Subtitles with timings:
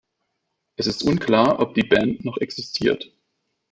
[0.77, 3.13] Es ist unklar, ob die Band noch existiert.